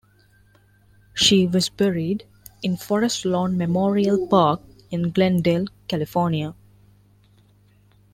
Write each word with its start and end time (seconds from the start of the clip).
She 1.13 1.45
was 1.45 1.69
buried 1.69 2.25
in 2.63 2.75
Forest 2.75 3.23
Lawn 3.23 3.55
Memorial 3.55 4.25
Park 4.25 4.61
in 4.89 5.11
Glendale, 5.11 5.67
California. 5.87 6.55